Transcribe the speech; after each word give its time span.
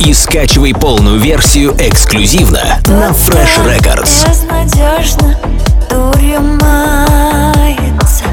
и 0.00 0.12
скачивай 0.12 0.74
полную 0.74 1.18
версию 1.18 1.74
эксклюзивно 1.78 2.78
на 2.86 3.10
Fresh 3.10 3.64
Records. 3.64 4.28
Безнадежно, 4.28 5.36
дурью 5.90 6.40
мается. 6.40 8.24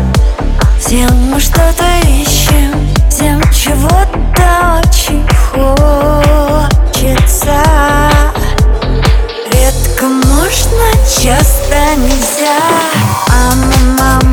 Всем 0.79 1.09
мы 1.31 1.39
что-то 1.39 1.85
ищем, 2.07 2.73
всем 3.09 3.41
чего-то 3.51 4.79
очень 4.79 5.25
хочется. 5.51 6.71
Редко 9.51 10.05
можно, 10.05 10.85
часто 11.21 11.75
нельзя. 11.97 12.59
Мама, 13.29 13.73
мама, 13.97 14.32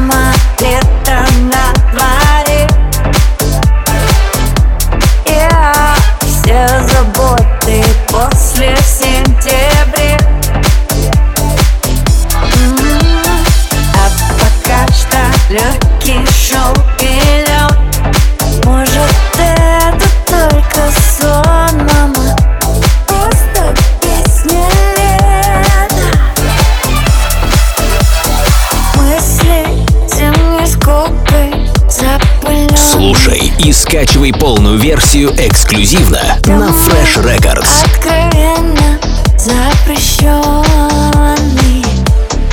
и 33.71 33.73
скачивай 33.73 34.33
полную 34.33 34.79
версию 34.79 35.31
эксклюзивно 35.39 36.21
на 36.47 36.71
Fresh 36.71 37.23
Records. 37.23 37.85
Откровенно 37.85 38.99
запрещенный 39.39 40.35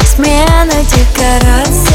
Смена 0.05 0.75
декораций 0.83 1.86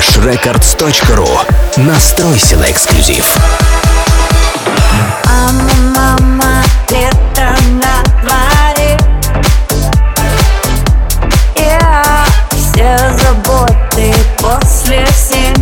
freshrecords.ru. 0.00 1.28
Настройся 1.76 2.56
на 2.56 2.70
эксклюзив. 2.70 3.24
После 14.38 15.04
всех 15.06 15.59